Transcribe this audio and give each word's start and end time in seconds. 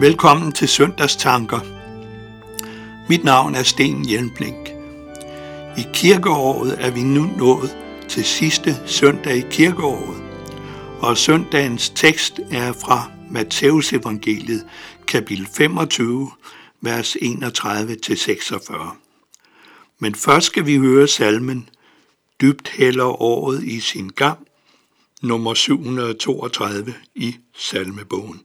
Velkommen 0.00 0.52
til 0.52 0.68
Søndagstanker. 0.68 1.60
Mit 3.08 3.24
navn 3.24 3.54
er 3.54 3.62
Sten 3.62 4.04
Hjelmblink. 4.04 4.68
I 5.78 5.86
kirkeåret 5.92 6.76
er 6.78 6.90
vi 6.90 7.02
nu 7.02 7.22
nået 7.36 7.76
til 8.08 8.24
sidste 8.24 8.76
søndag 8.86 9.36
i 9.36 9.44
kirkeåret, 9.50 10.22
og 11.00 11.16
søndagens 11.16 11.90
tekst 11.90 12.40
er 12.50 12.72
fra 12.72 13.10
Matteus 13.30 13.92
evangeliet, 13.92 14.66
kapitel 15.06 15.48
25, 15.56 16.30
vers 16.80 17.16
31-46. 17.16 18.96
Men 19.98 20.14
først 20.14 20.46
skal 20.46 20.66
vi 20.66 20.76
høre 20.76 21.08
salmen 21.08 21.68
Dybt 22.40 22.68
hælder 22.68 23.22
året 23.22 23.64
i 23.64 23.80
sin 23.80 24.08
gang, 24.08 24.38
nummer 25.22 25.54
732 25.54 26.94
i 27.14 27.36
salmebogen. 27.54 28.40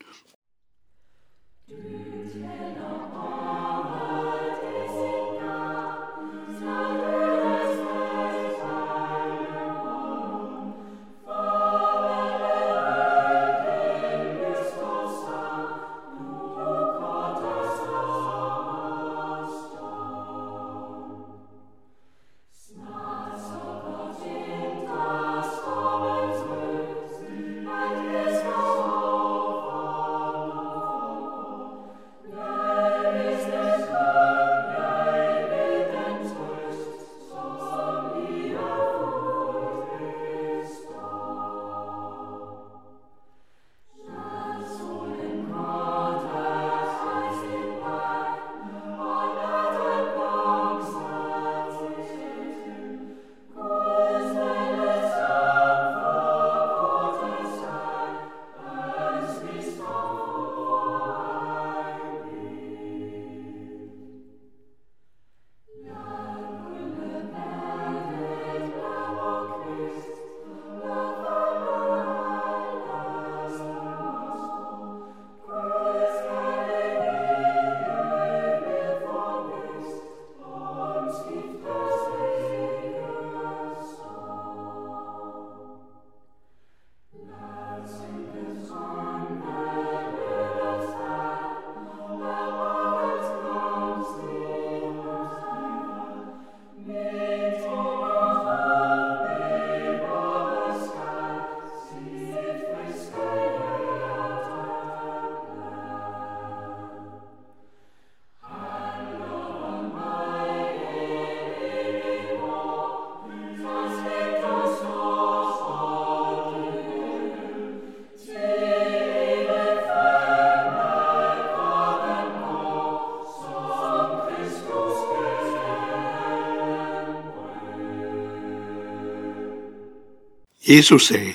Jesus 130.67 131.07
sagde, 131.07 131.33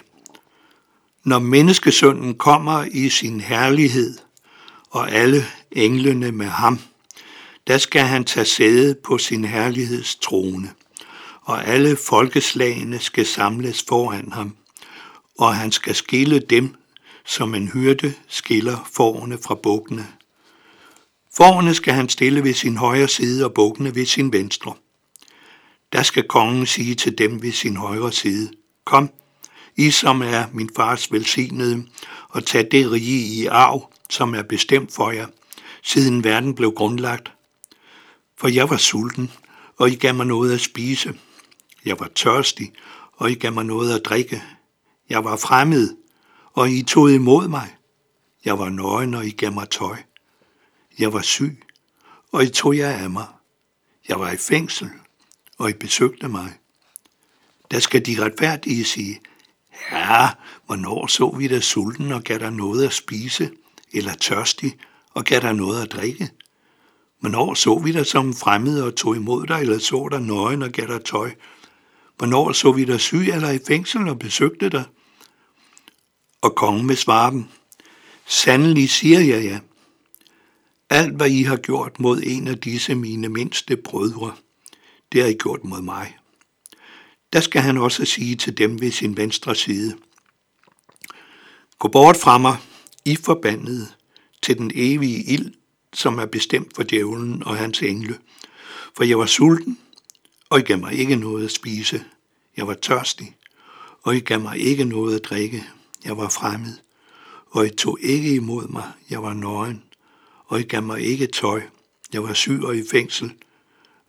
når 1.24 1.38
menneskesønnen 1.38 2.34
kommer 2.34 2.84
i 2.92 3.08
sin 3.08 3.40
herlighed, 3.40 4.18
og 4.90 5.12
alle 5.12 5.44
englene 5.70 6.32
med 6.32 6.46
ham, 6.46 6.78
der 7.66 7.78
skal 7.78 8.02
han 8.02 8.24
tage 8.24 8.44
sæde 8.44 8.94
på 9.04 9.18
sin 9.18 9.44
herligheds 9.44 10.16
trone, 10.16 10.70
og 11.42 11.66
alle 11.66 11.96
folkeslagene 11.96 12.98
skal 12.98 13.26
samles 13.26 13.84
foran 13.88 14.32
ham, 14.32 14.56
og 15.38 15.56
han 15.56 15.72
skal 15.72 15.94
skille 15.94 16.38
dem, 16.38 16.74
som 17.24 17.54
en 17.54 17.68
hyrde 17.68 18.14
skiller 18.28 18.90
forne 18.92 19.38
fra 19.38 19.54
bukkene. 19.54 20.06
Forne 21.36 21.74
skal 21.74 21.94
han 21.94 22.08
stille 22.08 22.44
ved 22.44 22.54
sin 22.54 22.76
højre 22.76 23.08
side 23.08 23.44
og 23.44 23.54
bukkene 23.54 23.94
ved 23.94 24.06
sin 24.06 24.32
venstre. 24.32 24.74
Der 25.92 26.02
skal 26.02 26.28
kongen 26.28 26.66
sige 26.66 26.94
til 26.94 27.18
dem 27.18 27.42
ved 27.42 27.52
sin 27.52 27.76
højre 27.76 28.12
side, 28.12 28.50
Kom, 28.86 29.10
i 29.76 29.90
som 29.90 30.22
er 30.22 30.44
min 30.52 30.70
fars 30.76 31.12
velsignede, 31.12 31.86
og 32.28 32.44
tag 32.46 32.68
det 32.70 32.90
rige 32.90 33.42
i 33.42 33.46
arv, 33.46 33.92
som 34.10 34.34
er 34.34 34.42
bestemt 34.42 34.92
for 34.94 35.10
jer, 35.10 35.26
siden 35.82 36.24
verden 36.24 36.54
blev 36.54 36.72
grundlagt. 36.72 37.32
For 38.38 38.48
jeg 38.48 38.70
var 38.70 38.76
sulten, 38.76 39.32
og 39.76 39.90
I 39.90 39.94
gav 39.94 40.14
mig 40.14 40.26
noget 40.26 40.54
at 40.54 40.60
spise. 40.60 41.14
Jeg 41.84 42.00
var 42.00 42.10
tørstig, 42.14 42.72
og 43.12 43.30
I 43.30 43.34
gav 43.34 43.52
mig 43.52 43.64
noget 43.64 43.94
at 43.94 44.04
drikke. 44.04 44.42
Jeg 45.08 45.24
var 45.24 45.36
fremmed, 45.36 45.96
og 46.52 46.70
I 46.70 46.82
tog 46.82 47.12
imod 47.12 47.48
mig. 47.48 47.76
Jeg 48.44 48.58
var 48.58 48.68
nøgen, 48.68 49.14
og 49.14 49.26
I 49.26 49.30
gav 49.30 49.52
mig 49.52 49.70
tøj. 49.70 49.96
Jeg 50.98 51.12
var 51.12 51.22
syg, 51.22 51.62
og 52.32 52.44
I 52.44 52.48
tog 52.48 52.76
jer 52.76 52.90
af 52.90 53.10
mig. 53.10 53.26
Jeg 54.08 54.20
var 54.20 54.32
i 54.32 54.36
fængsel, 54.36 54.90
og 55.58 55.70
I 55.70 55.72
besøgte 55.72 56.28
mig. 56.28 56.58
Der 57.70 57.78
skal 57.78 58.06
de 58.06 58.24
retfærdige 58.24 58.84
sige, 58.84 59.20
Ja, 59.92 60.28
hvornår 60.66 61.06
så 61.06 61.34
vi 61.38 61.48
dig 61.48 61.62
sulten 61.62 62.12
og 62.12 62.22
gav 62.22 62.38
dig 62.38 62.52
noget 62.52 62.84
at 62.84 62.92
spise, 62.92 63.50
eller 63.92 64.14
tørstig 64.14 64.76
og 65.14 65.24
gav 65.24 65.40
dig 65.40 65.54
noget 65.54 65.82
at 65.82 65.92
drikke? 65.92 66.30
Hvornår 67.20 67.54
så 67.54 67.78
vi 67.78 67.92
dig 67.92 68.06
som 68.06 68.34
fremmed 68.34 68.82
og 68.82 68.96
tog 68.96 69.16
imod 69.16 69.46
dig, 69.46 69.60
eller 69.60 69.78
så 69.78 70.08
dig 70.10 70.20
nøgen 70.20 70.62
og 70.62 70.70
gav 70.70 70.86
dig 70.86 71.04
tøj? 71.04 71.34
Hvornår 72.16 72.52
så 72.52 72.72
vi 72.72 72.84
dig 72.84 73.00
syg 73.00 73.28
eller 73.32 73.50
i 73.50 73.58
fængsel 73.66 74.08
og 74.08 74.18
besøgte 74.18 74.68
dig? 74.68 74.84
Og 76.42 76.54
kongen 76.54 76.88
vil 76.88 76.96
svare 76.96 77.30
dem, 77.30 77.44
Sandelig 78.26 78.90
siger 78.90 79.20
jeg 79.20 79.44
ja. 79.44 79.58
Alt, 80.90 81.16
hvad 81.16 81.30
I 81.30 81.42
har 81.42 81.56
gjort 81.56 82.00
mod 82.00 82.22
en 82.24 82.48
af 82.48 82.58
disse 82.58 82.94
mine 82.94 83.28
mindste 83.28 83.76
brødre, 83.76 84.32
det 85.12 85.22
har 85.22 85.28
I 85.28 85.34
gjort 85.34 85.64
mod 85.64 85.82
mig 85.82 86.16
der 87.32 87.40
skal 87.40 87.62
han 87.62 87.76
også 87.76 88.04
sige 88.04 88.36
til 88.36 88.58
dem 88.58 88.80
ved 88.80 88.90
sin 88.90 89.16
venstre 89.16 89.54
side. 89.54 89.96
Gå 91.78 91.88
bort 91.88 92.16
fra 92.16 92.38
mig, 92.38 92.56
I 93.04 93.16
forbandede, 93.16 93.86
til 94.42 94.58
den 94.58 94.70
evige 94.74 95.24
ild, 95.24 95.54
som 95.92 96.18
er 96.18 96.26
bestemt 96.26 96.74
for 96.76 96.82
djævlen 96.82 97.42
og 97.42 97.56
hans 97.56 97.82
engle. 97.82 98.18
For 98.96 99.04
jeg 99.04 99.18
var 99.18 99.26
sulten, 99.26 99.78
og 100.50 100.58
I 100.58 100.62
gav 100.62 100.78
mig 100.78 100.92
ikke 100.92 101.16
noget 101.16 101.44
at 101.44 101.50
spise. 101.50 102.04
Jeg 102.56 102.66
var 102.66 102.74
tørstig, 102.74 103.36
og 104.02 104.16
I 104.16 104.20
gav 104.20 104.40
mig 104.40 104.58
ikke 104.58 104.84
noget 104.84 105.16
at 105.16 105.24
drikke. 105.24 105.64
Jeg 106.04 106.16
var 106.16 106.28
fremmed, 106.28 106.76
og 107.50 107.66
I 107.66 107.70
tog 107.70 107.98
ikke 108.00 108.34
imod 108.34 108.68
mig. 108.68 108.92
Jeg 109.10 109.22
var 109.22 109.32
nøgen, 109.32 109.82
og 110.46 110.60
I 110.60 110.62
gav 110.62 110.82
mig 110.82 111.00
ikke 111.00 111.26
tøj. 111.26 111.62
Jeg 112.12 112.22
var 112.22 112.32
syg 112.32 112.60
og 112.62 112.76
i 112.76 112.82
fængsel, 112.90 113.32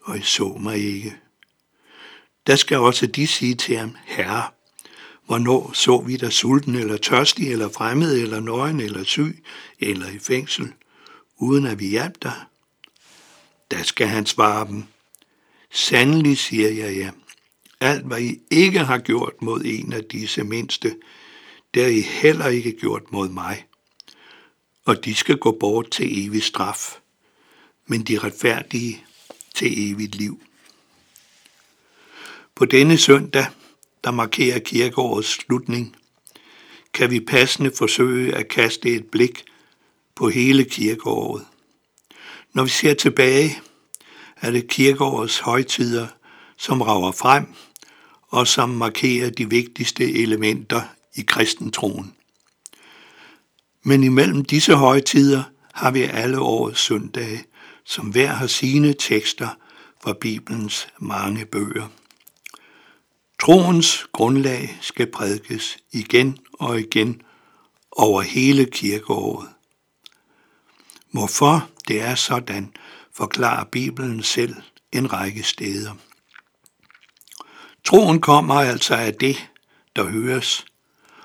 og 0.01 0.17
I 0.17 0.21
så 0.21 0.57
mig 0.61 0.77
ikke 0.77 1.17
der 2.47 2.55
skal 2.55 2.77
også 2.77 3.07
de 3.07 3.27
sige 3.27 3.55
til 3.55 3.77
ham, 3.77 3.95
Herre, 4.05 4.43
hvornår 5.25 5.71
så 5.73 6.01
vi 6.01 6.17
dig 6.17 6.33
sulten 6.33 6.75
eller 6.75 6.97
tørstig 6.97 7.51
eller 7.51 7.69
fremmed 7.69 8.21
eller 8.21 8.39
nøgen 8.39 8.79
eller 8.79 9.03
syg 9.03 9.43
eller 9.79 10.09
i 10.09 10.19
fængsel, 10.19 10.73
uden 11.37 11.65
at 11.65 11.79
vi 11.79 11.87
hjalp 11.87 12.23
dig? 12.23 12.41
Der 13.71 13.83
skal 13.83 14.07
han 14.07 14.25
svare 14.25 14.67
dem, 14.67 14.83
Sandelig 15.71 16.37
siger 16.37 16.69
jeg 16.69 16.95
ja, 16.95 17.11
alt 17.79 18.05
hvad 18.05 18.21
I 18.21 18.39
ikke 18.51 18.79
har 18.79 18.97
gjort 18.97 19.41
mod 19.41 19.61
en 19.65 19.93
af 19.93 20.03
disse 20.03 20.43
mindste, 20.43 20.95
det 21.73 21.83
har 21.83 21.89
I 21.89 22.01
heller 22.01 22.47
ikke 22.47 22.71
gjort 22.71 23.11
mod 23.11 23.29
mig. 23.29 23.65
og 24.85 25.05
de 25.05 25.15
skal 25.15 25.37
gå 25.37 25.57
bort 25.59 25.91
til 25.91 26.25
evig 26.25 26.43
straf, 26.43 26.99
men 27.87 28.03
de 28.03 28.19
retfærdige 28.19 29.03
til 29.55 29.91
evigt 29.91 30.15
liv. 30.15 30.41
På 32.57 32.65
denne 32.65 32.97
søndag, 32.97 33.45
der 34.03 34.11
markerer 34.11 34.59
kirkeårets 34.59 35.27
slutning, 35.27 35.95
kan 36.93 37.11
vi 37.11 37.19
passende 37.19 37.71
forsøge 37.77 38.35
at 38.35 38.47
kaste 38.47 38.89
et 38.89 39.05
blik 39.05 39.43
på 40.15 40.29
hele 40.29 40.63
kirkeåret. 40.63 41.45
Når 42.53 42.63
vi 42.63 42.69
ser 42.69 42.93
tilbage, 42.93 43.61
er 44.41 44.51
det 44.51 44.67
kirkeårets 44.67 45.39
højtider, 45.39 46.07
som 46.57 46.81
rager 46.81 47.11
frem 47.11 47.45
og 48.27 48.47
som 48.47 48.69
markerer 48.69 49.29
de 49.29 49.49
vigtigste 49.49 50.13
elementer 50.13 50.81
i 51.15 51.21
kristentroen. 51.21 52.13
Men 53.83 54.03
imellem 54.03 54.45
disse 54.45 54.75
højtider 54.75 55.43
har 55.73 55.91
vi 55.91 56.01
alle 56.01 56.39
årets 56.39 56.79
søndage, 56.79 57.43
som 57.85 58.05
hver 58.05 58.33
har 58.33 58.47
sine 58.47 58.93
tekster 58.93 59.49
fra 60.03 60.13
Bibelens 60.13 60.87
mange 60.99 61.45
bøger. 61.45 61.87
Troens 63.39 64.07
grundlag 64.11 64.77
skal 64.81 65.11
prædikes 65.11 65.77
igen 65.91 66.37
og 66.53 66.79
igen 66.79 67.21
over 67.91 68.21
hele 68.21 68.65
kirkeåret. 68.65 69.49
Hvorfor 71.11 71.69
det 71.87 72.01
er 72.01 72.15
sådan, 72.15 72.73
forklarer 73.13 73.63
Bibelen 73.63 74.23
selv 74.23 74.55
en 74.91 75.13
række 75.13 75.43
steder. 75.43 75.91
Troen 77.83 78.21
kommer 78.21 78.55
altså 78.55 78.95
af 78.95 79.13
det, 79.13 79.49
der 79.95 80.03
høres, 80.03 80.65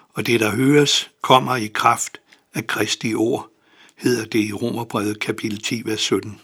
og 0.08 0.26
det, 0.26 0.40
der 0.40 0.50
høres, 0.50 1.10
kommer 1.20 1.56
i 1.56 1.66
kraft 1.66 2.20
af 2.54 2.66
Kristi 2.66 3.14
ord, 3.14 3.50
hedder 3.96 4.24
det 4.24 4.44
i 4.44 4.52
Romerbrevet 4.52 5.20
kapitel 5.20 5.62
10, 5.62 5.82
vers 5.84 6.00
17. 6.00 6.40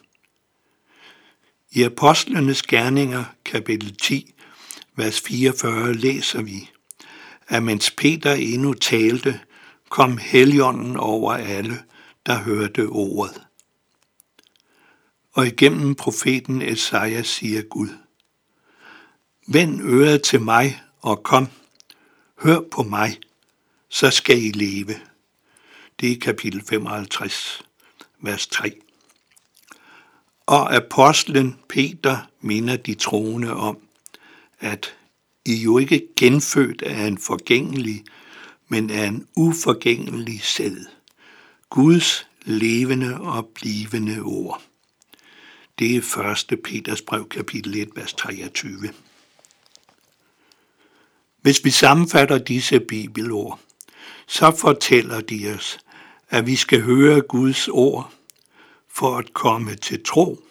I 1.70 1.82
Apostlenes 1.82 2.62
Gerninger, 2.62 3.25
kapitel 3.44 3.97
10, 3.97 4.35
vers 4.99 5.21
44, 5.21 5.95
læser 5.95 6.43
vi, 6.43 6.71
at 7.49 7.62
mens 7.62 7.91
Peter 7.91 8.33
endnu 8.33 8.75
talte, 8.75 9.41
kom 9.89 10.19
heligånden 10.19 10.97
over 10.97 11.33
alle, 11.33 11.83
der 12.27 12.39
hørte 12.39 12.87
ordet. 12.87 13.43
Og 15.33 15.47
igennem 15.47 15.95
profeten 15.95 16.62
Esajas 16.62 17.27
siger 17.27 17.62
Gud, 17.62 17.89
Vend 19.47 19.83
øret 19.83 20.23
til 20.23 20.41
mig 20.41 20.83
og 21.01 21.23
kom, 21.23 21.49
hør 22.39 22.61
på 22.71 22.83
mig, 22.83 23.19
så 23.89 24.11
skal 24.11 24.43
I 24.43 24.51
leve. 24.51 24.94
Det 26.01 26.12
er 26.12 26.21
kapitel 26.21 26.62
55, 26.69 27.62
vers 28.21 28.47
3. 28.47 28.73
Og 30.47 30.75
apostlen 30.75 31.59
Peter 31.69 32.31
minder 32.41 32.77
de 32.77 32.94
troende 32.94 33.55
om, 33.55 33.79
at 34.60 34.94
I 35.44 35.55
jo 35.55 35.78
ikke 35.78 36.08
genfødt 36.16 36.82
af 36.82 37.06
en 37.06 37.19
forgængelig, 37.19 38.05
men 38.69 38.90
af 38.90 39.06
en 39.06 39.26
uforgængelig 39.37 40.43
sæd. 40.43 40.76
Guds 41.70 42.26
levende 42.44 43.20
og 43.20 43.46
blivende 43.55 44.20
ord. 44.20 44.62
Det 45.78 45.96
er 45.96 46.52
1. 46.52 46.60
Peters 46.64 47.02
brev, 47.02 47.28
kapitel 47.28 47.76
1, 47.76 47.88
vers 47.94 48.12
23. 48.12 48.90
Hvis 51.40 51.64
vi 51.64 51.70
sammenfatter 51.70 52.38
disse 52.38 52.81
bibelord, 52.81 53.60
så 54.26 54.56
fortæller 54.56 55.20
de 55.20 55.55
os, 55.56 55.78
at 56.31 56.46
vi 56.46 56.56
skal 56.56 56.82
høre 56.82 57.20
Guds 57.20 57.69
ord 57.69 58.12
for 58.88 59.19
at 59.19 59.34
komme 59.34 59.75
til 59.75 60.05
tro. 60.05 60.48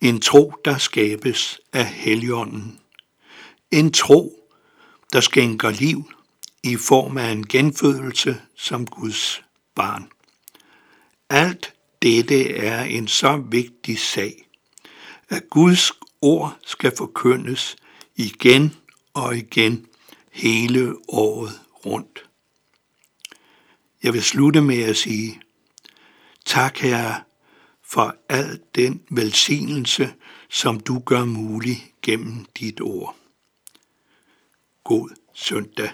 En 0.00 0.20
tro, 0.20 0.54
der 0.64 0.78
skabes 0.78 1.60
af 1.72 1.86
Helligånden. 1.86 2.80
En 3.70 3.92
tro, 3.92 4.48
der 5.12 5.20
skænker 5.20 5.70
liv 5.70 6.12
i 6.62 6.76
form 6.76 7.18
af 7.18 7.30
en 7.30 7.46
genfødelse 7.46 8.40
som 8.56 8.86
Guds 8.86 9.42
barn. 9.74 10.08
Alt 11.28 11.74
dette 12.02 12.56
er 12.56 12.82
en 12.82 13.08
så 13.08 13.36
vigtig 13.36 13.98
sag, 13.98 14.48
at 15.28 15.42
Guds 15.50 15.92
ord 16.20 16.58
skal 16.66 16.92
forkyndes 16.96 17.76
igen 18.16 18.76
og 19.14 19.36
igen 19.36 19.86
hele 20.32 20.94
året 21.08 21.60
rundt. 21.86 22.24
Jeg 24.02 24.12
vil 24.12 24.22
slutte 24.22 24.60
med 24.60 24.82
at 24.82 24.96
sige, 24.96 25.40
tak 26.44 26.78
herre 26.78 27.22
for 27.90 28.16
al 28.28 28.60
den 28.74 29.02
velsignelse, 29.10 30.14
som 30.50 30.80
du 30.80 30.98
gør 30.98 31.24
mulig 31.24 31.94
gennem 32.02 32.46
dit 32.60 32.80
ord. 32.80 33.16
God 34.84 35.10
søndag. 35.34 35.90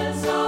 Skal 0.00 0.39